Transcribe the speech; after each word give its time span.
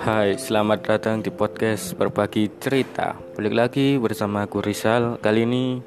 Hai, 0.00 0.40
selamat 0.40 0.88
datang 0.88 1.20
di 1.20 1.28
podcast 1.28 1.92
Berbagi 1.92 2.48
Cerita. 2.56 3.12
Balik 3.36 3.52
lagi 3.52 4.00
bersama 4.00 4.48
aku 4.48 4.64
Rizal. 4.64 5.20
Kali 5.20 5.44
ini 5.44 5.84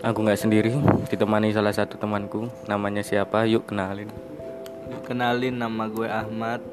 aku 0.00 0.24
nggak 0.24 0.40
sendiri, 0.40 0.72
ditemani 1.12 1.52
salah 1.52 1.76
satu 1.76 2.00
temanku. 2.00 2.48
Namanya 2.64 3.04
siapa? 3.04 3.44
Yuk 3.44 3.68
kenalin. 3.68 4.08
Kenalin 5.04 5.60
nama 5.60 5.84
gue 5.92 6.08
Ahmad. 6.08 6.64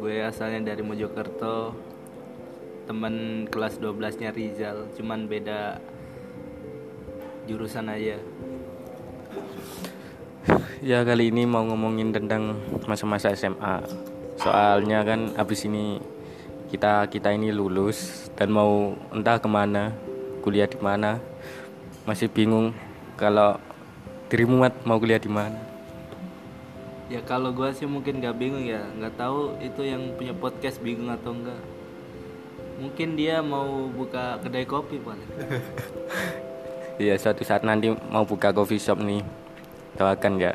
Gue 0.00 0.24
asalnya 0.24 0.72
dari 0.72 0.80
Mojokerto. 0.80 1.76
Temen 2.88 3.44
kelas 3.52 3.76
12-nya 3.76 4.32
Rizal, 4.32 4.88
cuman 4.96 5.28
beda 5.28 5.84
jurusan 7.44 7.92
aja. 7.92 8.16
Ya 10.84 11.00
kali 11.08 11.32
ini 11.32 11.48
mau 11.48 11.64
ngomongin 11.64 12.12
tentang 12.12 12.60
masa-masa 12.84 13.32
SMA. 13.32 13.80
Soalnya 14.36 15.00
kan 15.08 15.32
abis 15.40 15.64
ini 15.64 15.96
kita 16.68 17.08
kita 17.08 17.32
ini 17.32 17.48
lulus 17.48 18.28
dan 18.36 18.52
mau 18.52 18.92
entah 19.08 19.40
ke 19.40 19.48
mana, 19.48 19.96
kuliah 20.44 20.68
di 20.68 20.76
mana. 20.76 21.16
Masih 22.04 22.28
bingung 22.28 22.76
kalau 23.16 23.56
dirimu 24.28 24.60
Mat, 24.60 24.76
mau 24.84 25.00
kuliah 25.00 25.16
di 25.16 25.32
mana. 25.32 25.56
Ya 27.08 27.24
kalau 27.24 27.56
gue 27.56 27.72
sih 27.72 27.88
mungkin 27.88 28.20
gak 28.20 28.36
bingung 28.36 28.68
ya, 28.68 28.84
nggak 29.00 29.16
tahu 29.16 29.56
itu 29.64 29.80
yang 29.80 30.12
punya 30.20 30.36
podcast 30.36 30.76
bingung 30.84 31.08
atau 31.08 31.32
enggak. 31.32 31.62
Mungkin 32.76 33.16
dia 33.16 33.40
mau 33.40 33.88
buka 33.88 34.44
kedai 34.44 34.68
kopi 34.68 35.00
paling. 35.00 35.30
Iya 36.96 37.12
suatu 37.20 37.44
saat 37.44 37.60
nanti 37.60 37.92
mau 38.08 38.24
buka 38.24 38.56
coffee 38.56 38.80
shop 38.80 39.04
nih. 39.04 39.20
Doakan 39.96 40.32
ya. 40.36 40.52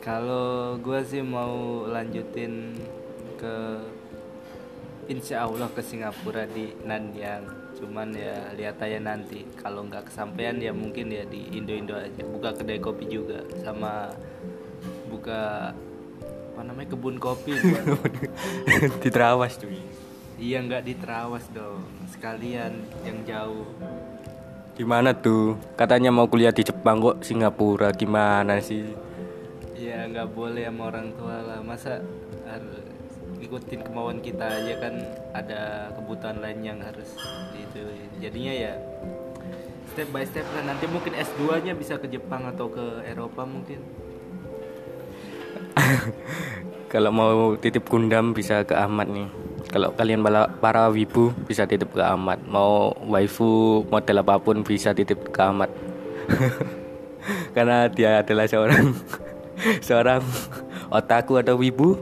Kalau 0.00 0.78
gue 0.80 1.00
sih 1.02 1.20
mau 1.20 1.84
lanjutin 1.90 2.72
ke 3.36 3.56
Insya 5.06 5.46
Allah 5.46 5.70
ke 5.70 5.82
Singapura 5.82 6.46
di 6.50 6.72
Nanyang. 6.82 7.46
Cuman 7.76 8.16
ya 8.16 8.50
lihat 8.56 8.80
aja 8.80 8.98
nanti. 8.98 9.44
Kalau 9.60 9.84
nggak 9.86 10.08
kesampaian 10.08 10.56
ya 10.56 10.72
mungkin 10.72 11.12
ya 11.12 11.22
di 11.28 11.52
Indo-Indo 11.54 11.94
aja. 11.94 12.24
Buka 12.24 12.56
kedai 12.56 12.80
kopi 12.80 13.06
juga 13.06 13.44
sama 13.60 14.10
buka 15.10 15.70
apa 16.56 16.60
namanya 16.64 16.96
kebun 16.96 17.20
kopi. 17.20 17.52
Di 19.04 19.08
Terawas 19.12 19.60
tuh. 19.60 19.68
iya 20.40 20.60
nggak 20.64 20.88
di 20.88 20.94
Terawas 20.96 21.44
dong. 21.52 21.84
Sekalian 22.08 22.80
yang 23.04 23.18
jauh 23.28 23.68
Gimana 24.76 25.16
tuh? 25.16 25.56
Katanya 25.74 26.12
mau 26.12 26.28
kuliah 26.28 26.52
di 26.52 26.60
Jepang 26.60 27.00
kok 27.00 27.24
Singapura 27.24 27.90
gimana 27.96 28.60
sih? 28.60 29.06
ya 29.76 30.08
nggak 30.08 30.32
boleh 30.32 30.64
sama 30.66 30.82
orang 30.88 31.12
tua 31.20 31.36
lah 31.44 31.60
masa 31.60 32.00
harus 32.48 32.80
ikutin 33.38 33.84
kemauan 33.84 34.24
kita 34.24 34.42
aja 34.42 34.74
kan 34.80 34.94
ada 35.36 35.60
kebutuhan 35.94 36.40
lain 36.40 36.64
yang 36.64 36.78
harus 36.80 37.12
itu 37.52 37.84
jadinya 38.16 38.52
ya 38.56 38.72
step 39.92 40.08
by 40.10 40.24
step 40.24 40.48
lah 40.56 40.64
nanti 40.64 40.88
mungkin 40.88 41.12
S2 41.12 41.60
nya 41.60 41.76
bisa 41.76 42.00
ke 42.00 42.08
Jepang 42.08 42.48
atau 42.48 42.72
ke 42.72 43.04
Eropa 43.04 43.44
mungkin 43.44 43.84
Kalau 46.92 47.10
mau 47.12 47.58
titip 47.60 47.84
gundam 47.90 48.32
bisa 48.32 48.64
ke 48.64 48.72
Ahmad 48.72 49.10
nih. 49.10 49.28
Kalau 49.76 49.92
kalian 49.92 50.24
para 50.56 50.88
wibu 50.88 51.36
bisa 51.44 51.68
titip 51.68 51.92
ke 51.92 52.00
Ahmad. 52.00 52.40
Mau 52.48 52.96
waifu 53.12 53.84
model 53.92 54.24
apa 54.24 54.40
pun 54.40 54.64
bisa 54.64 54.96
titip 54.96 55.28
ke 55.28 55.36
Ahmad. 55.36 55.68
Karena 57.52 57.84
dia 57.84 58.24
adalah 58.24 58.48
seorang 58.48 58.96
seorang 59.88 60.24
otaku 60.88 61.44
atau 61.44 61.60
wibu. 61.60 61.92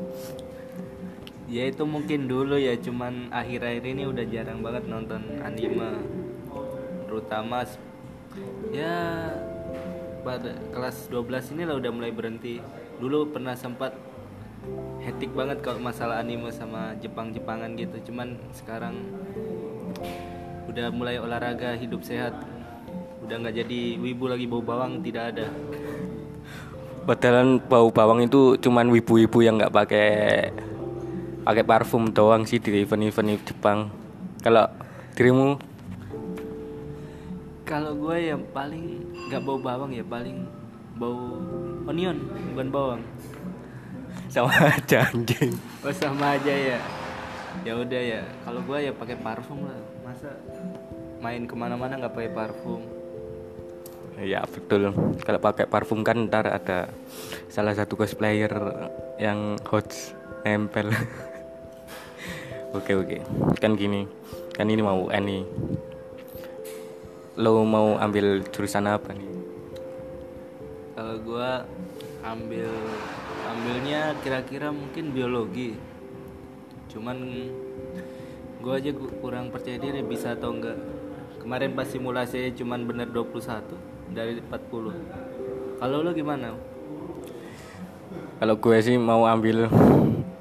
ya 1.50 1.66
itu 1.70 1.82
mungkin 1.82 2.30
dulu 2.30 2.58
ya 2.58 2.78
cuman 2.78 3.30
akhir-akhir 3.34 3.82
ini 3.86 4.10
udah 4.10 4.26
jarang 4.26 4.58
banget 4.58 4.90
nonton 4.90 5.22
anime 5.38 6.02
terutama 7.06 7.62
ya 8.74 9.30
pada 10.26 10.50
kelas 10.74 11.06
12 11.14 11.54
ini 11.54 11.62
lah 11.62 11.78
udah 11.78 11.94
mulai 11.94 12.10
berhenti 12.10 12.58
dulu 12.98 13.30
pernah 13.30 13.54
sempat 13.54 13.94
hektik 15.04 15.30
banget 15.36 15.60
kalau 15.60 15.80
masalah 15.80 16.20
anime 16.24 16.48
sama 16.48 16.96
Jepang-Jepangan 17.00 17.76
gitu 17.76 18.12
cuman 18.12 18.40
sekarang 18.56 18.96
udah 20.70 20.88
mulai 20.90 21.20
olahraga 21.20 21.76
hidup 21.76 22.02
sehat 22.02 22.32
udah 23.24 23.36
nggak 23.40 23.64
jadi 23.64 23.80
wibu 24.00 24.28
lagi 24.28 24.44
bau 24.48 24.64
bawang 24.64 25.00
tidak 25.00 25.36
ada 25.36 25.46
Padahal 27.04 27.60
bau 27.60 27.92
bawang 27.92 28.24
itu 28.24 28.56
cuman 28.56 28.88
wibu-wibu 28.88 29.44
yang 29.44 29.60
nggak 29.60 29.76
pakai 29.76 30.08
pakai 31.44 31.60
parfum 31.60 32.08
doang 32.08 32.48
sih 32.48 32.56
di 32.56 32.80
event-event 32.80 33.44
Jepang. 33.44 33.92
Kalau 34.40 34.64
dirimu 35.12 35.60
Kalau 37.68 37.92
gue 37.92 38.32
ya 38.32 38.36
paling 38.56 39.04
nggak 39.28 39.42
bau 39.44 39.60
bawang 39.60 39.92
ya 39.92 40.00
paling 40.00 40.48
bau 40.96 41.36
onion 41.84 42.16
bukan 42.56 42.68
bawang. 42.72 43.02
Sama 44.34 44.50
aja 44.74 45.06
anjing. 45.14 45.54
Oh 45.86 45.94
sama 45.94 46.34
aja 46.34 46.50
ya. 46.50 46.78
Ya 47.62 47.78
udah 47.78 48.02
ya. 48.02 48.20
Kalau 48.42 48.60
gue 48.66 48.78
ya 48.82 48.90
pakai 48.90 49.14
parfum 49.22 49.62
lah. 49.62 49.78
Masa 50.02 50.34
main 51.22 51.46
ke 51.46 51.54
mana-mana 51.54 51.94
nggak 52.02 52.14
pakai 52.18 52.32
parfum? 52.34 52.82
Ya 54.18 54.42
betul. 54.42 54.90
Kalau 55.22 55.38
pakai 55.38 55.70
parfum 55.70 56.02
kan 56.02 56.26
ntar 56.26 56.50
ada 56.50 56.90
salah 57.46 57.78
satu 57.78 57.94
cosplayer 57.94 58.50
yang 59.22 59.54
hot 59.70 59.86
nempel. 60.42 60.90
oke 62.76 62.90
oke. 62.90 63.18
Kan 63.62 63.78
gini. 63.78 64.10
Kan 64.50 64.66
ini 64.66 64.82
mau 64.82 65.06
UN 65.06 65.24
nih. 65.30 65.44
Lo 67.38 67.62
mau 67.62 67.98
ambil 68.02 68.42
jurusan 68.50 68.90
apa 68.90 69.14
nih? 69.14 69.30
Kalau 70.94 71.18
gue 71.22 71.50
ambil 72.22 72.70
ambilnya 73.54 74.18
kira-kira 74.18 74.74
mungkin 74.74 75.14
biologi. 75.14 75.78
Cuman 76.90 77.16
gue 78.58 78.74
aja 78.74 78.90
kurang 79.22 79.54
percaya 79.54 79.78
diri 79.78 80.02
bisa 80.02 80.34
atau 80.34 80.50
enggak. 80.50 80.74
Kemarin 81.38 81.78
pas 81.78 81.86
simulasinya 81.86 82.50
cuman 82.50 82.80
bener 82.82 83.08
21 83.14 84.10
dari 84.10 84.42
40. 84.42 85.78
Kalau 85.78 86.02
lo 86.02 86.10
gimana? 86.10 86.58
Kalau 88.42 88.54
gue 88.58 88.78
sih 88.82 88.98
mau 88.98 89.22
ambil 89.30 89.70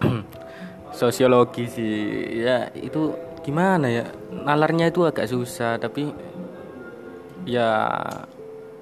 sosiologi 0.99 1.69
sih. 1.69 1.93
Ya 2.41 2.73
itu 2.73 3.13
gimana 3.45 3.93
ya? 3.93 4.09
Nalarnya 4.33 4.89
itu 4.89 5.05
agak 5.05 5.29
susah 5.29 5.77
tapi 5.77 6.09
ya 7.45 7.99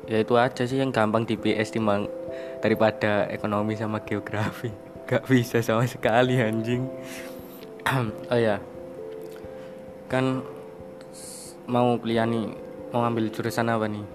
ya 0.06 0.18
itu 0.22 0.34
aja 0.38 0.64
sih 0.64 0.78
yang 0.78 0.94
gampang 0.94 1.26
di 1.26 1.34
PS 1.34 1.74
timbang 1.74 2.06
daripada 2.62 3.28
ekonomi 3.28 3.74
sama 3.76 4.00
geografi. 4.06 4.70
Gak 5.10 5.28
bisa 5.28 5.60
sama 5.60 5.84
sekali 5.90 6.40
anjing. 6.40 6.88
oh 8.32 8.40
ya. 8.40 8.62
Kan 10.08 10.46
mau 11.66 11.98
kuliah 11.98 12.30
nih, 12.30 12.54
mau 12.94 13.04
ambil 13.04 13.28
jurusan 13.34 13.68
apa 13.68 13.90
nih? 13.90 14.06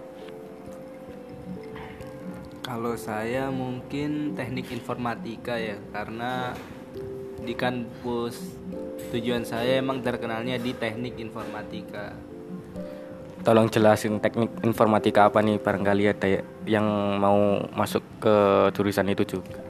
Kalau 2.63 2.99
saya 2.99 3.51
mungkin 3.51 4.35
teknik 4.35 4.75
informatika 4.75 5.55
ya 5.55 5.79
karena 5.95 6.51
di 7.39 7.55
kampus 7.55 8.59
tujuan 9.15 9.47
saya 9.47 9.79
emang 9.79 10.03
terkenalnya 10.03 10.59
di 10.59 10.75
teknik 10.75 11.15
informatika. 11.23 12.11
Tolong 13.47 13.71
jelasin 13.71 14.19
teknik 14.19 14.51
informatika 14.67 15.31
apa 15.31 15.39
nih 15.39 15.63
barangkali 15.63 16.05
ada 16.11 16.27
ya- 16.27 16.47
yang 16.67 16.87
mau 17.23 17.63
masuk 17.79 18.03
ke 18.21 18.37
jurusan 18.73 19.13
itu 19.13 19.39
juga. 19.39 19.61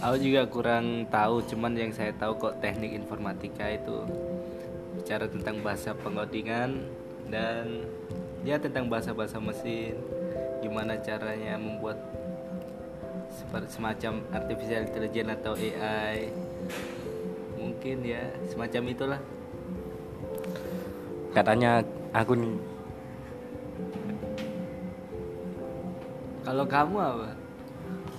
Aku 0.00 0.16
juga 0.16 0.48
kurang 0.48 1.04
tahu, 1.12 1.44
cuman 1.44 1.76
yang 1.76 1.92
saya 1.92 2.16
tahu 2.16 2.40
kok 2.40 2.56
teknik 2.64 2.96
informatika 2.96 3.68
itu 3.68 4.00
bicara 4.96 5.28
tentang 5.28 5.60
bahasa 5.60 5.92
pengodingan 5.92 6.88
dan 7.28 7.84
ya 8.40 8.56
tentang 8.56 8.88
bahasa-bahasa 8.88 9.36
mesin, 9.36 10.00
gimana 10.64 10.96
caranya 11.04 11.60
membuat 11.60 12.00
semacam 13.68 14.24
artificial 14.32 14.88
intelligence 14.88 15.36
atau 15.36 15.52
AI. 15.52 16.32
Mungkin 17.60 18.00
ya 18.00 18.24
semacam 18.48 18.82
itulah. 18.88 19.20
Katanya 21.36 21.84
aku 22.16 22.34
nih 22.40 22.54
Kalau 26.50 26.66
kamu 26.66 26.96
apa? 26.98 27.30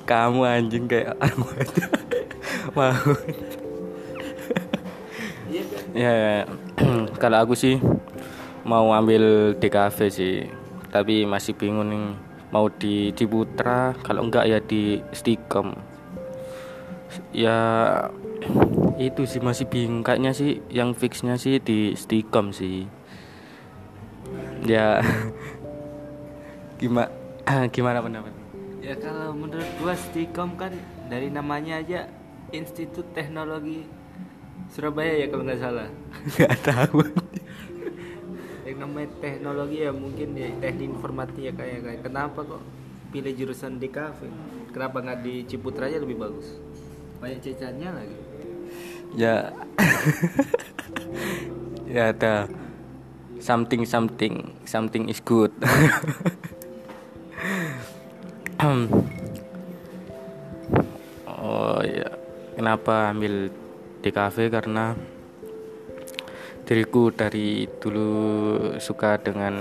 kamu 0.07 0.39
anjing 0.48 0.88
kayak 0.88 1.19
aku 1.19 1.51
aja. 1.51 1.86
Mau. 2.72 3.12
Iya 5.51 5.63
kan? 5.68 5.83
ya 5.92 6.16
kalau 7.19 7.44
aku 7.44 7.60
sih 7.60 7.75
mau 8.63 8.95
ambil 8.95 9.51
DKV 9.60 9.98
sih. 10.07 10.48
Tapi 10.95 11.28
masih 11.28 11.60
bingung 11.60 11.92
nih 11.92 12.16
mau 12.56 12.72
di 12.72 13.12
Ciputra. 13.12 14.00
Kalau 14.00 14.24
enggak 14.24 14.48
ya 14.48 14.63
di 14.63 15.04
Stikom 15.12 15.75
ya 17.36 17.60
itu 18.95 19.27
sih 19.27 19.44
masih 19.44 19.68
bingung. 19.68 20.07
Kayaknya 20.07 20.31
sih 20.31 20.63
yang 20.72 20.95
fixnya 20.95 21.36
sih 21.36 21.60
di 21.60 22.00
Stikom 22.00 22.56
sih. 22.56 22.88
Ya. 24.63 25.04
Gimana 26.80 27.21
gimana 27.74 28.00
pendapat? 28.03 28.33
Ya 28.81 28.98
kalau 28.98 29.38
menurut 29.38 29.69
gua 29.77 29.94
Stikom 29.94 30.57
kan 30.57 30.74
dari 31.06 31.30
namanya 31.30 31.80
aja 31.80 32.09
Institut 32.50 33.13
Teknologi 33.13 33.86
Surabaya 34.71 35.19
ya 35.19 35.27
kalau 35.27 35.44
nggak 35.44 35.59
salah. 35.59 35.89
Nggak 36.31 36.56
tahu. 36.63 37.03
Yang 38.68 38.77
namanya 38.80 39.09
teknologi 39.19 39.77
ya 39.83 39.92
mungkin 39.92 40.31
ya 40.31 40.48
teknik 40.63 40.95
informatika 40.95 41.44
ya 41.44 41.51
kayak 41.51 41.80
kayak. 41.83 42.01
Kenapa 42.07 42.39
kok 42.39 42.63
pilih 43.12 43.33
jurusan 43.36 43.83
di 43.83 43.92
kafe? 43.92 44.31
Kenapa 44.71 45.03
nggak 45.03 45.19
di 45.27 45.44
Ciputra 45.44 45.92
aja 45.92 46.00
lebih 46.00 46.24
bagus? 46.24 46.56
Banyak 47.19 47.44
cecannya 47.44 47.89
lagi. 47.92 48.18
Ya. 49.15 49.36
Ya 51.92 52.15
ada 52.15 52.48
something 53.44 53.83
something. 53.83 54.56
Something 54.63 55.12
is 55.12 55.19
good 55.19 55.51
oh 61.25 61.81
ya 61.81 62.13
kenapa 62.54 63.10
ambil 63.10 63.50
kafe? 64.06 64.54
Karena 64.54 64.94
diriku 66.69 67.10
dari 67.10 67.66
dulu 67.81 68.13
suka 68.78 69.18
dengan 69.18 69.58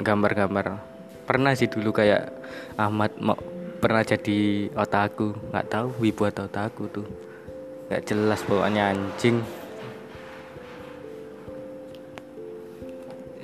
gambar-gambar. 0.00 0.80
Pernah 1.28 1.52
sih 1.52 1.68
dulu 1.68 1.92
kayak 1.92 2.32
Ahmad 2.80 3.12
mau 3.20 3.36
pernah 3.76 4.00
jadi 4.00 4.72
otaku. 4.72 5.52
Nggak 5.52 5.68
tahu 5.68 5.88
wibu 6.00 6.24
atau 6.32 6.48
otaku 6.48 6.88
tuh. 6.88 7.04
Nggak 7.92 8.08
jelas 8.08 8.40
pokoknya 8.48 8.96
anjing. 8.96 9.44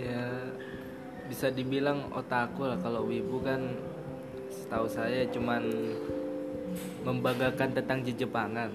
Ya 0.00 0.24
bisa 1.28 1.52
dibilang 1.52 2.08
otaku 2.16 2.64
lah. 2.64 2.80
Kalau 2.80 3.04
wibu 3.04 3.44
kan 3.44 3.92
setahu 4.64 4.88
saya 4.88 5.28
cuman 5.28 5.60
membanggakan 7.04 7.76
tentang 7.76 8.00
Jepangan 8.00 8.72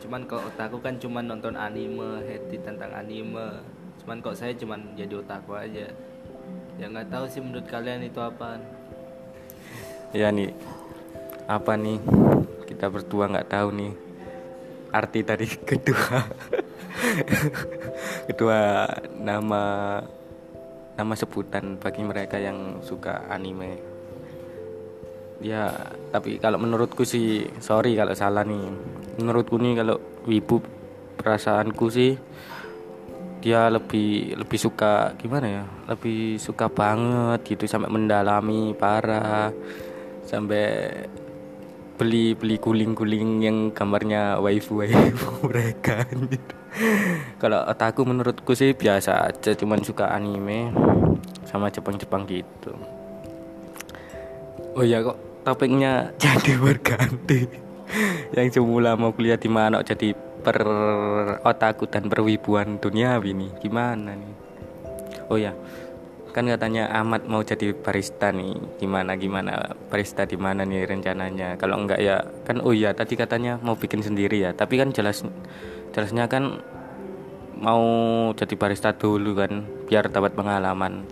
cuman 0.00 0.22
kalau 0.24 0.48
otaku 0.48 0.80
kan 0.80 0.94
cuman 0.96 1.28
nonton 1.28 1.58
anime 1.58 2.22
happy 2.24 2.56
tentang 2.62 2.94
anime. 2.94 3.58
Cuman 4.00 4.22
kok 4.22 4.38
saya 4.38 4.54
cuman 4.54 4.94
jadi 4.94 5.18
otaku 5.18 5.58
aja. 5.58 5.90
Ya 6.78 6.86
nggak 6.86 7.10
tahu 7.10 7.26
sih 7.26 7.42
menurut 7.42 7.66
kalian 7.66 8.06
itu 8.06 8.22
apaan. 8.22 8.62
Ya 10.14 10.30
nih 10.30 10.54
apa 11.50 11.74
nih? 11.74 11.98
Kita 12.70 12.86
berdua 12.86 13.26
nggak 13.34 13.50
tahu 13.50 13.68
nih 13.74 13.92
arti 14.94 15.20
tadi 15.26 15.46
kedua. 15.74 16.22
Kedua 18.30 18.86
nama 19.18 19.62
nama 20.94 21.14
sebutan 21.18 21.82
bagi 21.82 22.06
mereka 22.06 22.38
yang 22.38 22.78
suka 22.80 23.26
anime 23.26 23.95
ya 25.40 25.68
tapi 26.08 26.40
kalau 26.40 26.56
menurutku 26.56 27.04
sih 27.04 27.44
sorry 27.60 27.96
kalau 27.96 28.12
salah 28.16 28.44
nih. 28.44 28.64
Menurutku 29.20 29.56
nih 29.60 29.80
kalau 29.80 29.96
wibu 30.28 30.60
perasaanku 31.16 31.86
sih 31.88 32.12
dia 33.40 33.70
lebih 33.70 34.34
lebih 34.36 34.58
suka 34.58 35.14
gimana 35.20 35.46
ya? 35.46 35.64
Lebih 35.92 36.40
suka 36.40 36.66
banget 36.72 37.56
gitu 37.56 37.64
sampai 37.68 37.92
mendalami 37.92 38.74
parah. 38.76 39.52
Sampai 40.26 40.90
beli 41.96 42.36
beli 42.36 42.60
guling-guling 42.60 43.40
yang 43.40 43.58
gambarnya 43.72 44.36
waifu 44.38 44.84
waifu 44.84 45.30
mereka. 45.48 46.04
Gitu. 46.12 46.54
kalau 47.40 47.64
otaku 47.64 48.04
menurutku 48.04 48.52
sih 48.52 48.76
biasa 48.76 49.32
aja 49.32 49.56
cuman 49.56 49.80
suka 49.80 50.12
anime 50.12 50.68
sama 51.48 51.72
Jepang-Jepang 51.72 52.28
gitu. 52.28 52.76
Oh 54.76 54.84
ya 54.84 55.00
kok 55.00 55.16
topiknya 55.46 56.10
jadi 56.22 56.58
berganti. 56.58 57.46
Yang 58.34 58.58
semula 58.58 58.98
mau 58.98 59.14
kuliah 59.14 59.38
di 59.38 59.46
mana 59.46 59.78
jadi 59.86 60.10
per 60.42 60.58
otaku 61.46 61.86
dan 61.86 62.10
perwibuan 62.10 62.82
dunia 62.82 63.22
ini 63.22 63.54
gimana 63.62 64.18
nih? 64.18 64.34
Oh 65.30 65.38
ya 65.38 65.54
kan 66.34 66.44
katanya 66.44 66.92
Ahmad 66.92 67.24
mau 67.30 67.46
jadi 67.46 67.72
barista 67.72 68.34
nih. 68.34 68.82
Gimana 68.82 69.14
gimana? 69.14 69.72
Barista 69.88 70.26
di 70.26 70.34
mana 70.34 70.66
nih 70.66 70.84
rencananya? 70.84 71.54
Kalau 71.56 71.78
enggak 71.78 72.02
ya 72.02 72.26
kan 72.42 72.58
oh 72.60 72.74
iya 72.74 72.92
tadi 72.92 73.14
katanya 73.14 73.56
mau 73.62 73.78
bikin 73.78 74.02
sendiri 74.02 74.42
ya. 74.42 74.50
Tapi 74.50 74.82
kan 74.82 74.90
jelas 74.90 75.22
jelasnya 75.94 76.26
kan 76.26 76.60
mau 77.56 77.86
jadi 78.36 78.52
barista 78.58 78.92
dulu 78.92 79.32
kan 79.38 79.64
biar 79.88 80.12
dapat 80.12 80.36
pengalaman 80.36 81.08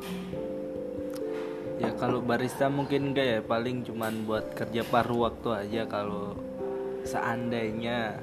ya 1.85 1.93
kalau 2.01 2.25
barista 2.25 2.73
mungkin 2.73 3.13
enggak 3.13 3.27
ya 3.27 3.41
paling 3.45 3.85
cuman 3.85 4.25
buat 4.25 4.57
kerja 4.57 4.83
paruh 4.89 5.29
waktu 5.29 5.49
aja 5.53 5.83
kalau 5.85 6.33
seandainya 7.05 8.19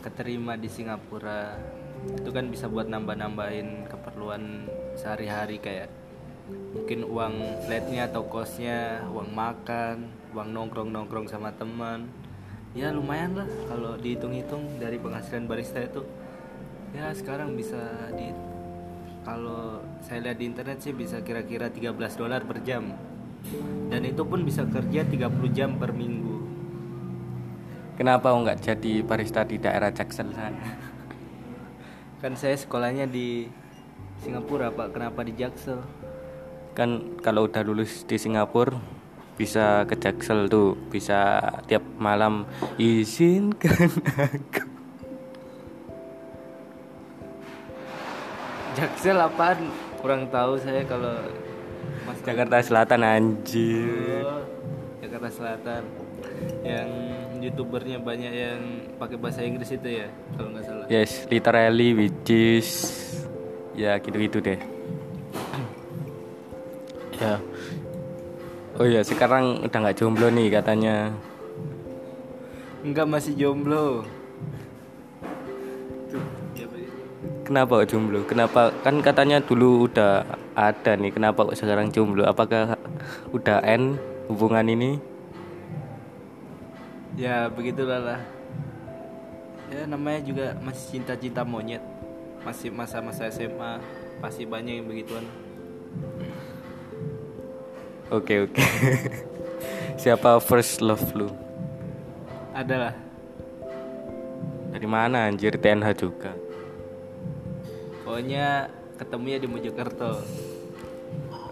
keterima 0.00 0.54
di 0.54 0.70
Singapura. 0.70 1.58
Itu 2.14 2.30
kan 2.30 2.46
bisa 2.46 2.70
buat 2.70 2.86
nambah-nambahin 2.86 3.90
keperluan 3.90 4.70
sehari-hari 4.94 5.58
kayak 5.58 5.90
mungkin 6.48 7.04
uang 7.04 7.66
flatnya 7.66 8.08
atau 8.08 8.24
kosnya 8.24 9.04
uang 9.12 9.34
makan 9.36 10.08
uang 10.32 10.48
nongkrong 10.54 10.90
nongkrong 10.94 11.26
sama 11.26 11.50
teman. 11.58 12.06
Ya 12.76 12.94
lumayan 12.94 13.34
lah 13.34 13.48
kalau 13.66 13.98
dihitung-hitung 13.98 14.78
dari 14.78 15.00
penghasilan 15.02 15.50
barista 15.50 15.82
itu. 15.82 16.06
Ya 16.94 17.10
sekarang 17.12 17.58
bisa 17.58 17.80
di 18.14 18.30
kalau 19.28 19.84
saya 20.00 20.24
lihat 20.24 20.40
di 20.40 20.48
internet 20.48 20.80
sih 20.80 20.96
bisa 20.96 21.20
kira-kira 21.20 21.68
13 21.68 21.92
dolar 22.16 22.48
per 22.48 22.64
jam. 22.64 22.96
Dan 23.92 24.00
itu 24.08 24.24
pun 24.24 24.40
bisa 24.40 24.64
kerja 24.64 25.04
30 25.04 25.52
jam 25.52 25.76
per 25.76 25.92
minggu. 25.92 26.48
Kenapa 28.00 28.32
nggak 28.32 28.64
jadi 28.64 29.04
barista 29.04 29.44
di 29.44 29.60
daerah 29.60 29.92
Jackson 29.92 30.32
sana? 30.32 30.64
Kan 32.24 32.40
saya 32.40 32.56
sekolahnya 32.56 33.04
di 33.04 33.44
Singapura 34.24 34.72
pak. 34.72 34.96
Kenapa 34.96 35.20
di 35.28 35.36
Jaksel? 35.36 35.84
Kan 36.72 37.20
kalau 37.20 37.52
udah 37.52 37.60
lulus 37.68 38.08
di 38.08 38.16
Singapura 38.16 38.80
bisa 39.36 39.84
ke 39.84 39.94
Jaksel 40.00 40.48
tuh. 40.48 40.72
Bisa 40.88 41.44
tiap 41.68 41.84
malam 42.00 42.48
izinkan 42.80 43.92
aku 44.16 44.67
Jaksel 48.78 49.18
apaan 49.18 49.58
kurang 49.98 50.30
tahu 50.30 50.54
saya 50.54 50.86
kalau 50.86 51.18
Mas 52.06 52.22
Jakarta 52.22 52.62
Selatan 52.62 53.02
anjir. 53.02 54.22
Oh, 54.22 54.46
Jakarta 55.02 55.26
Selatan. 55.34 55.82
Yang 56.62 56.88
youtubernya 57.42 57.98
banyak 57.98 58.30
yang 58.30 58.62
pakai 58.94 59.18
bahasa 59.18 59.42
Inggris 59.42 59.74
itu 59.74 59.98
ya 59.98 60.06
kalau 60.38 60.54
nggak 60.54 60.62
salah. 60.62 60.86
Yes 60.86 61.26
literally 61.26 61.90
which 61.90 62.30
is 62.30 62.70
ya 63.74 63.98
gitu-gitu 63.98 64.38
deh. 64.38 64.60
Ya. 67.18 67.42
Oh 68.78 68.86
ya 68.86 69.02
sekarang 69.02 69.66
udah 69.66 69.74
nggak 69.74 69.98
jomblo 69.98 70.30
nih 70.30 70.54
katanya. 70.54 71.10
Enggak 72.86 73.10
masih 73.10 73.34
jomblo 73.34 74.06
kenapa 77.48 77.80
kok 77.80 77.88
jomblo? 77.88 78.20
Kenapa 78.28 78.68
kan 78.84 79.00
katanya 79.00 79.40
dulu 79.40 79.88
udah 79.88 80.28
ada 80.52 80.92
nih 81.00 81.08
kenapa 81.08 81.48
kok 81.48 81.56
sekarang 81.56 81.88
jomblo? 81.88 82.28
Apakah 82.28 82.76
udah 83.32 83.64
end 83.64 83.96
hubungan 84.28 84.68
ini? 84.68 85.00
Ya 87.16 87.48
begitulah 87.48 88.04
lah. 88.04 88.20
Ya 89.72 89.88
namanya 89.88 90.20
juga 90.20 90.46
masih 90.60 91.00
cinta-cinta 91.00 91.40
monyet. 91.40 91.80
Masih 92.44 92.68
masa-masa 92.68 93.32
SMA 93.32 93.80
pasti 94.20 94.44
banyak 94.44 94.84
yang 94.84 94.86
begituan. 94.86 95.24
Oke 98.12 98.44
oke. 98.44 98.60
Siapa 100.04 100.36
first 100.44 100.84
love 100.84 101.04
lu? 101.16 101.32
Adalah. 102.52 102.92
Dari 104.68 104.86
mana 104.86 105.26
anjir 105.26 105.56
TNH 105.56 105.88
juga 105.96 106.47
pokoknya 108.08 108.72
ketemunya 108.96 109.36
di 109.36 109.44
Mojokerto. 109.52 110.24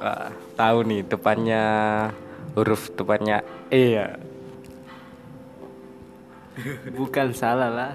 Wah, 0.00 0.32
tahu 0.56 0.78
nih 0.88 1.04
depannya 1.04 1.64
huruf 2.56 2.88
depannya 2.96 3.44
E 3.68 4.00
ya? 4.00 4.16
Bukan 6.96 7.36
salah 7.36 7.68
lah. 7.68 7.92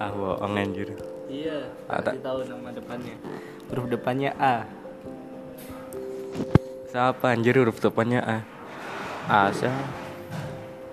Ah 0.00 0.08
bohong 0.08 0.56
anjir. 0.56 0.96
Iya 1.28 1.68
Ada. 1.92 2.16
pasti 2.16 2.24
tahu 2.24 2.40
nama 2.48 2.72
depannya. 2.72 3.16
Huruf 3.68 3.86
depannya 3.92 4.30
A. 4.40 4.64
Siapa 6.88 7.36
anjir 7.36 7.60
huruf 7.60 7.84
depannya 7.84 8.24
A? 8.24 8.38
Asa 9.28 9.76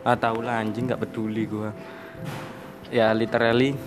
ah 0.04 0.16
tahu 0.20 0.44
lah 0.44 0.60
anjing 0.60 0.92
nggak 0.92 1.08
peduli 1.08 1.48
gua. 1.48 1.72
Ya 2.92 3.16
literally 3.16 3.80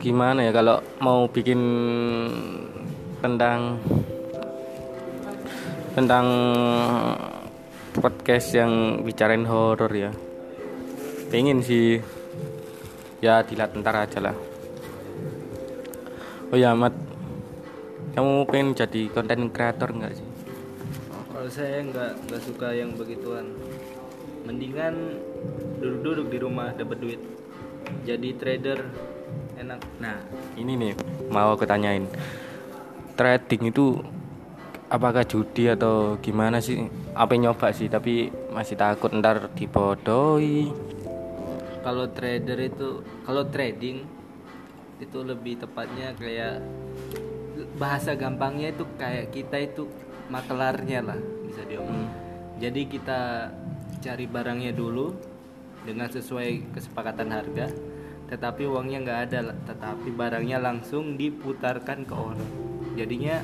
gimana 0.00 0.48
ya 0.48 0.52
kalau 0.56 0.80
mau 1.04 1.28
bikin 1.28 1.60
tentang 3.20 3.76
tentang 5.92 6.26
podcast 7.92 8.56
yang 8.56 9.04
bicarain 9.04 9.44
horor 9.44 9.92
ya. 9.92 10.08
Pengen 11.28 11.60
sih. 11.60 12.00
Ya 13.20 13.44
dilihat 13.44 13.76
ntar 13.76 14.08
aja 14.08 14.32
lah. 14.32 14.36
Oh 16.48 16.56
ya 16.56 16.72
Mat. 16.72 16.96
Kamu 18.16 18.48
pengen 18.48 18.72
jadi 18.72 19.12
konten 19.12 19.52
kreator 19.52 19.92
nggak 19.92 20.16
sih? 20.16 20.26
Kalau 21.28 21.50
saya 21.52 21.84
nggak 21.84 22.24
nggak 22.24 22.42
suka 22.42 22.72
yang 22.72 22.96
begituan. 22.96 23.52
Mendingan 24.48 25.20
duduk-duduk 25.76 26.26
di 26.32 26.38
rumah 26.40 26.72
dapat 26.72 26.96
duit. 27.04 27.20
Jadi 28.08 28.32
trader 28.40 28.80
enak. 29.60 29.80
Nah 30.00 30.16
ini 30.56 30.72
nih 30.76 30.92
mau 31.28 31.52
aku 31.52 31.68
tanyain. 31.68 32.08
Trading 33.14 33.68
itu 33.68 34.00
apakah 34.88 35.22
judi 35.28 35.68
atau 35.68 36.16
gimana 36.18 36.58
sih? 36.58 36.88
Apa 37.12 37.36
nyoba 37.36 37.70
sih 37.70 37.92
tapi 37.92 38.32
masih 38.50 38.80
takut 38.80 39.12
ntar 39.12 39.52
dibodohi. 39.52 40.72
Kalau 41.80 42.08
trader 42.12 42.58
itu 42.60 43.04
kalau 43.24 43.44
trading 43.48 44.04
itu 45.00 45.18
lebih 45.24 45.64
tepatnya 45.64 46.12
kayak 46.16 46.60
bahasa 47.80 48.12
gampangnya 48.12 48.72
itu 48.72 48.84
kayak 49.00 49.32
kita 49.32 49.56
itu 49.60 49.88
makelarnya 50.28 51.00
lah 51.00 51.20
bisa 51.48 51.64
diomong. 51.64 52.04
Hmm. 52.04 52.16
Jadi 52.60 52.84
kita 52.84 53.48
cari 54.04 54.24
barangnya 54.28 54.72
dulu 54.76 55.16
dengan 55.84 56.12
sesuai 56.12 56.76
kesepakatan 56.76 57.32
harga, 57.32 57.72
tetapi 58.30 58.62
uangnya 58.70 58.98
nggak 59.02 59.20
ada, 59.26 59.38
tetapi 59.66 60.14
barangnya 60.14 60.62
langsung 60.62 61.18
diputarkan 61.18 62.06
ke 62.06 62.14
orang. 62.14 62.50
Jadinya 62.94 63.42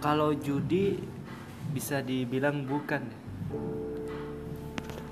kalau 0.00 0.32
judi 0.32 0.96
bisa 1.72 2.00
dibilang 2.02 2.64
bukan 2.64 3.22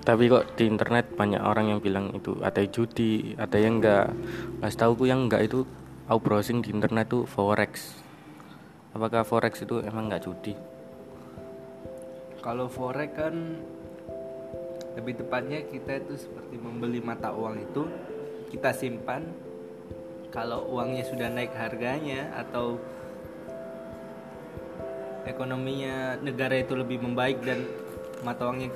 tapi 0.00 0.32
kok 0.32 0.56
di 0.56 0.64
internet 0.64 1.12
banyak 1.12 1.38
orang 1.38 1.76
yang 1.76 1.80
bilang 1.84 2.10
itu 2.16 2.34
ada 2.40 2.64
judi 2.64 3.37
ada 3.37 3.60
yang 3.60 3.78
enggak 3.78 4.10
pas 4.58 4.72
tahu 4.72 5.04
yang 5.04 5.28
enggak 5.28 5.44
itu 5.44 5.68
aku 6.08 6.18
browsing 6.25 6.64
di 6.64 6.75
internet 6.75 7.12
tuh 7.12 7.28
forex. 7.28 8.00
Apakah 8.90 9.22
forex 9.22 9.62
itu 9.62 9.78
emang 9.84 10.10
enggak 10.10 10.26
judi? 10.26 10.58
Kalau 12.42 12.66
forex 12.66 13.12
kan 13.14 13.60
lebih 14.99 15.20
tepatnya 15.20 15.62
kita 15.68 16.02
itu 16.02 16.26
seperti 16.26 16.58
membeli 16.58 16.99
mata 16.99 17.30
uang 17.30 17.62
itu 17.62 17.87
kita 18.50 18.75
simpan 18.75 19.30
kalau 20.35 20.66
uangnya 20.71 21.07
sudah 21.07 21.30
naik 21.30 21.54
harganya 21.54 22.30
atau 22.35 22.78
ekonominya 25.26 26.19
negara 26.19 26.59
itu 26.59 26.75
lebih 26.75 27.02
membaik 27.02 27.42
dan 27.47 27.66
mata 28.26 28.50
uangnya 28.50 28.71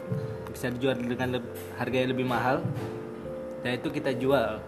bisa 0.50 0.70
dijual 0.70 0.94
dengan 0.96 1.42
harga 1.76 1.96
yang 1.98 2.10
lebih 2.14 2.26
mahal 2.26 2.62
dan 3.64 3.80
itu 3.80 3.88
kita 3.90 4.12
jual. 4.14 4.60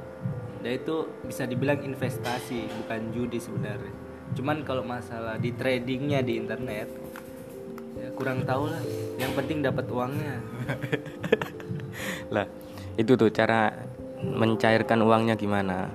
Dan 0.65 0.73
itu 0.73 1.07
bisa 1.23 1.45
dibilang 1.47 1.79
investasi 1.85 2.67
bukan 2.83 3.13
judi 3.13 3.39
sebenarnya. 3.39 3.93
Cuman 4.35 4.65
kalau 4.67 4.83
masalah 4.83 5.39
di 5.39 5.55
tradingnya 5.55 6.25
di 6.25 6.41
internet 6.41 6.89
ya 7.97 8.13
kurang 8.13 8.45
tahu 8.45 8.73
lah 8.73 8.83
yang 9.21 9.37
penting 9.37 9.61
dapat 9.61 9.87
uangnya. 9.89 10.41
Lah 12.35 12.45
itu 12.97 13.17
tuh 13.17 13.31
cara 13.33 13.73
mencairkan 14.23 15.05
uangnya 15.05 15.35
gimana 15.37 15.91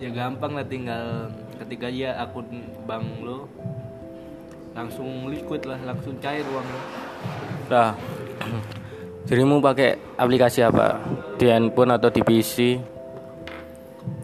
ya 0.00 0.10
gampang 0.10 0.56
lah 0.56 0.66
tinggal 0.66 1.30
ketika 1.64 1.86
dia 1.88 2.16
akun 2.20 2.64
bank 2.84 3.06
lo 3.22 3.48
langsung 4.74 5.30
liquid 5.30 5.62
lah 5.64 5.78
langsung 5.84 6.18
cair 6.18 6.42
uangnya 6.44 7.04
Nah, 7.64 7.96
dirimu 9.28 9.64
pakai 9.64 9.96
aplikasi 10.20 10.60
apa? 10.60 11.00
Di 11.40 11.48
handphone 11.48 11.96
atau 11.96 12.12
di 12.12 12.20
PC? 12.20 12.76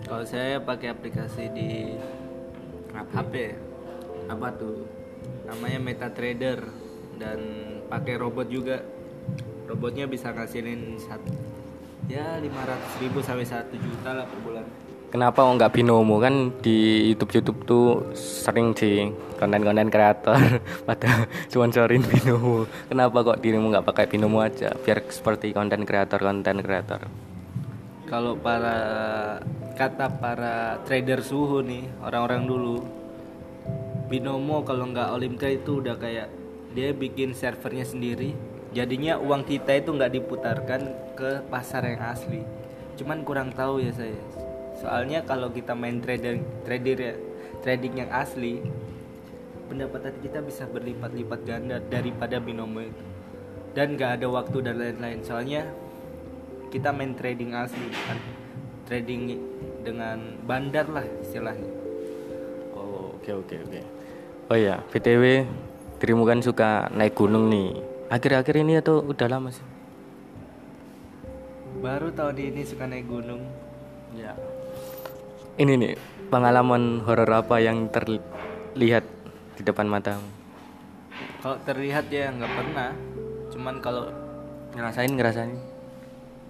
Kalau 0.04 0.24
saya 0.28 0.60
pakai 0.60 0.92
aplikasi 0.92 1.48
di 1.54 1.96
HP. 2.92 3.34
Apa 4.28 4.48
tuh? 4.54 4.84
Namanya 5.48 5.80
MetaTrader 5.80 6.58
dan 7.16 7.38
pakai 7.88 8.14
robot 8.20 8.46
juga. 8.52 8.84
Robotnya 9.70 10.10
bisa 10.10 10.34
ngasilin 10.34 10.98
satu 10.98 11.30
ya 12.10 12.42
500 12.42 13.06
ribu 13.06 13.22
sampai 13.22 13.46
1 13.46 13.70
juta 13.70 14.10
lah 14.18 14.26
per 14.26 14.38
bulan. 14.42 14.66
Kenapa 15.14 15.46
nggak 15.46 15.78
binomo? 15.78 16.18
Kan 16.18 16.58
di 16.58 17.06
YouTube 17.06 17.38
YouTube 17.38 17.58
tuh 17.62 17.86
sering 18.18 18.74
sih 18.74 19.14
konten-konten 19.38 19.86
kreator 19.86 20.34
pada 20.90 21.30
sponsorin 21.46 22.02
binomo. 22.02 22.66
Kenapa 22.90 23.22
kok 23.22 23.38
dirimu 23.38 23.70
nggak 23.70 23.86
pakai 23.86 24.10
binomo 24.10 24.42
aja 24.42 24.74
biar 24.74 25.06
seperti 25.06 25.54
konten 25.54 25.86
kreator 25.86 26.18
konten 26.18 26.66
kreator? 26.66 27.06
Kalau 28.10 28.34
para 28.42 28.74
kata 29.78 30.18
para 30.18 30.82
trader 30.82 31.22
suhu 31.22 31.62
nih 31.62 31.86
orang-orang 32.02 32.42
dulu 32.42 32.82
binomo 34.10 34.66
kalau 34.66 34.90
nggak 34.90 35.14
olimka 35.14 35.46
itu 35.46 35.78
udah 35.78 35.94
kayak 35.94 36.26
dia 36.74 36.90
bikin 36.90 37.38
servernya 37.38 37.86
sendiri 37.86 38.49
jadinya 38.70 39.18
uang 39.18 39.42
kita 39.46 39.82
itu 39.82 39.90
nggak 39.90 40.12
diputarkan 40.14 40.82
ke 41.18 41.42
pasar 41.50 41.86
yang 41.86 42.02
asli. 42.06 42.42
Cuman 42.94 43.26
kurang 43.26 43.50
tahu 43.54 43.82
ya 43.82 43.90
saya 43.94 44.14
soalnya 44.80 45.20
kalau 45.28 45.52
kita 45.52 45.76
main 45.76 46.00
trader 46.00 46.40
trader 46.64 46.96
ya 46.96 47.14
trading 47.60 48.00
yang 48.00 48.10
asli 48.14 48.64
pendapatan 49.68 50.16
kita 50.24 50.40
bisa 50.40 50.64
berlipat-lipat 50.64 51.40
ganda 51.44 51.76
daripada 51.78 52.40
binomo 52.40 52.80
itu 52.80 53.04
dan 53.76 53.94
gak 53.94 54.18
ada 54.18 54.26
waktu 54.26 54.58
dan 54.66 54.82
lain-lain. 54.82 55.20
Soalnya 55.22 55.62
kita 56.74 56.90
main 56.90 57.14
trading 57.14 57.54
asli 57.54 57.90
kan 58.06 58.18
trading 58.86 59.38
dengan 59.86 60.40
bandar 60.46 60.86
lah 60.90 61.06
istilahnya. 61.22 61.70
Oh 62.74 63.14
oke 63.14 63.22
okay, 63.22 63.34
oke 63.34 63.46
okay, 63.46 63.58
oke. 63.62 63.70
Okay. 63.70 63.84
oh 64.50 64.58
ya 64.58 64.76
btw 64.90 65.46
dirimu 66.02 66.24
kan 66.26 66.40
suka 66.42 66.90
naik 66.90 67.14
gunung 67.14 67.46
nih 67.52 67.89
akhir-akhir 68.10 68.54
ini 68.66 68.82
atau 68.82 69.06
udah 69.06 69.28
lama 69.30 69.54
sih. 69.54 69.62
Baru 71.78 72.10
tahun 72.10 72.36
ini 72.36 72.66
suka 72.66 72.90
naik 72.90 73.06
gunung. 73.06 73.46
Ya. 74.18 74.34
Ini 75.54 75.78
nih 75.78 75.94
pengalaman 76.26 77.06
horor 77.06 77.30
apa 77.30 77.62
yang 77.62 77.86
terlihat 77.94 79.06
di 79.54 79.62
depan 79.62 79.86
matamu? 79.86 80.26
Kalau 81.40 81.56
terlihat 81.62 82.10
ya 82.10 82.34
nggak 82.34 82.52
pernah. 82.52 82.90
Cuman 83.54 83.78
kalau 83.78 84.10
ngerasain 84.74 85.14
ngerasain. 85.14 85.56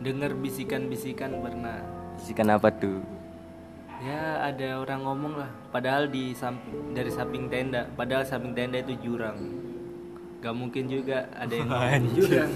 Dengar 0.01 0.33
bisikan-bisikan 0.33 1.45
pernah. 1.45 1.85
Bisikan 2.17 2.49
apa 2.49 2.73
tuh? 2.73 3.05
Ya 4.01 4.49
ada 4.49 4.81
orang 4.81 5.05
ngomong 5.05 5.45
lah. 5.45 5.53
Padahal 5.69 6.09
di 6.09 6.33
samping 6.33 6.97
dari 6.97 7.13
samping 7.13 7.53
tenda. 7.53 7.85
Padahal 7.93 8.25
samping 8.25 8.57
tenda 8.57 8.81
itu 8.81 8.97
jurang 9.05 9.69
gak 10.41 10.55
mungkin 10.57 10.89
juga 10.89 11.29
ada 11.37 11.53
yang 11.53 11.69
ngomong. 11.73 12.05
Jurang 12.17 12.53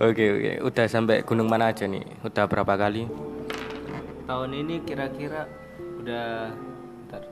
oke 0.00 0.24
oke. 0.24 0.52
Udah 0.68 0.84
sampai 0.86 1.24
gunung 1.24 1.48
mana 1.48 1.72
aja 1.72 1.88
nih? 1.88 2.04
Udah 2.22 2.44
berapa 2.44 2.74
kali? 2.76 3.08
Tahun 4.24 4.50
ini 4.52 4.80
kira-kira 4.84 5.48
udah 6.00 6.52
bentar, 7.04 7.22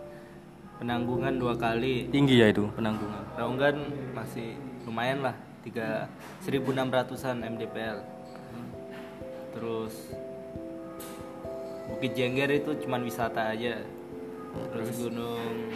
penanggungan 0.81 1.35
dua 1.37 1.55
kali. 1.57 2.09
Tinggi 2.09 2.41
ya 2.41 2.49
itu? 2.53 2.69
Penanggungan. 2.77 3.23
Raunggan 3.37 3.77
masih 4.17 4.57
lumayan 4.89 5.25
lah. 5.25 5.37
Tiga 5.63 6.11
1600an 6.43 7.39
mdpl 7.55 7.99
terus 9.53 10.11
Bukit 11.93 12.17
Jengger 12.17 12.51
itu 12.51 12.73
cuman 12.83 13.05
wisata 13.05 13.53
aja. 13.53 13.85
Terus? 14.75 14.97
gunung 15.07 15.71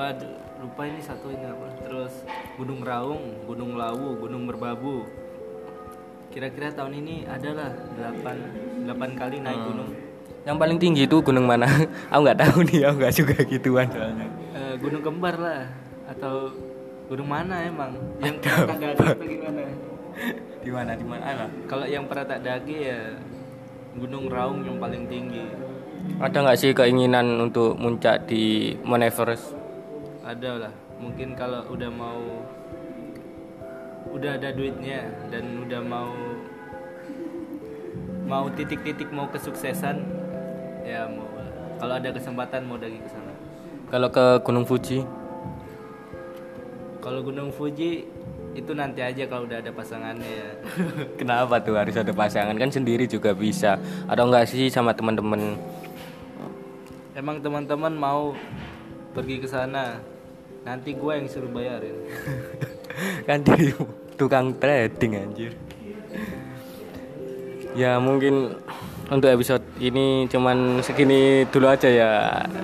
lupa 0.00 0.16
lupa 0.64 0.82
ini 0.88 1.00
satu 1.04 1.28
ini 1.28 1.44
apa? 1.44 1.66
Terus 1.84 2.24
Gunung 2.56 2.80
Raung 2.80 3.44
Gunung 3.44 3.76
Lawu 3.76 4.16
Gunung 4.16 4.48
Merbabu. 4.48 5.04
Kira-kira 6.32 6.72
tahun 6.72 7.04
ini 7.04 7.28
adalah 7.28 7.68
8 8.00 8.88
8 8.88 9.20
kali 9.20 9.44
naik 9.44 9.60
hmm. 9.60 9.68
gunung. 9.68 9.90
Yang 10.48 10.56
paling 10.56 10.78
tinggi 10.80 11.02
itu 11.04 11.16
gunung 11.20 11.44
mana? 11.44 11.68
Aku 12.16 12.20
nggak 12.24 12.40
tahu 12.40 12.64
nih 12.64 12.88
aku 12.88 12.96
nggak 12.96 13.12
juga 13.12 13.36
gituan. 13.44 13.86
Soalnya 13.92 14.26
uh, 14.56 14.74
gunung 14.80 15.02
kembar 15.04 15.36
lah 15.36 15.68
atau 16.08 16.48
gunung 17.12 17.28
mana 17.28 17.60
emang? 17.60 17.92
Yang 18.24 18.36
pernah 18.40 18.96
dagi 18.96 19.36
gimana? 19.36 19.62
Di 20.64 20.70
mana 20.72 20.92
di 20.96 21.04
mana? 21.04 21.44
Kalau 21.68 21.84
yang 21.84 22.08
pernah 22.08 22.24
tak 22.24 22.40
dagi 22.40 22.88
ya 22.88 23.20
Gunung 24.00 24.32
Raung 24.32 24.64
yang 24.64 24.80
paling 24.80 25.04
tinggi. 25.12 25.44
Ada 26.20 26.40
nggak 26.40 26.56
sih 26.56 26.72
keinginan 26.72 27.36
untuk 27.36 27.76
muncak 27.76 28.24
di 28.24 28.72
Mount 28.80 29.04
Everest? 29.04 29.59
Ada 30.30 30.50
lah. 30.62 30.72
Mungkin 31.02 31.34
kalau 31.34 31.66
udah 31.74 31.90
mau 31.90 32.22
udah 34.14 34.38
ada 34.38 34.54
duitnya 34.54 35.10
dan 35.26 35.58
udah 35.66 35.82
mau 35.82 36.14
mau 38.30 38.46
titik-titik 38.54 39.10
mau 39.10 39.26
kesuksesan 39.26 40.06
ya 40.86 41.10
mau 41.10 41.26
kalau 41.82 41.98
ada 41.98 42.14
kesempatan 42.14 42.62
mau 42.62 42.78
lagi 42.78 43.02
ke 43.02 43.10
sana. 43.10 43.34
Kalau 43.90 44.08
ke 44.14 44.24
Gunung 44.46 44.62
Fuji? 44.70 45.02
Kalau 47.02 47.26
Gunung 47.26 47.50
Fuji 47.50 48.06
itu 48.54 48.70
nanti 48.70 49.02
aja 49.02 49.26
kalau 49.26 49.50
udah 49.50 49.58
ada 49.58 49.74
pasangannya 49.74 50.30
ya. 50.30 50.50
Kenapa 51.20 51.58
tuh 51.58 51.74
harus 51.74 51.98
ada 51.98 52.14
pasangan 52.14 52.54
kan 52.54 52.70
sendiri 52.70 53.10
juga 53.10 53.34
bisa? 53.34 53.82
Atau 54.06 54.30
enggak 54.30 54.46
sih 54.46 54.70
sama 54.70 54.94
teman-teman? 54.94 55.58
Emang 57.18 57.42
teman-teman 57.42 57.98
mau 57.98 58.38
pergi 59.10 59.42
ke 59.42 59.48
sana, 59.50 59.98
nanti 60.64 60.96
gue 60.96 61.12
yang 61.12 61.26
suruh 61.28 61.50
bayarin. 61.50 61.96
kan 63.28 63.40
di 63.44 63.72
tukang 64.18 64.56
trading 64.60 65.12
anjir. 65.16 65.52
Ya 67.72 68.02
mungkin 68.02 68.58
untuk 69.10 69.30
episode 69.30 69.62
ini 69.78 70.26
cuman 70.28 70.82
segini 70.82 71.46
dulu 71.48 71.70
aja 71.70 71.88
ya. 71.88 72.10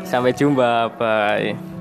Sampai 0.03 0.35
jumpa, 0.35 0.93
bye. 0.99 1.76